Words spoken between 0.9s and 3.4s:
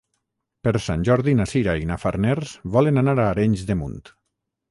Jordi na Sira i na Farners volen anar a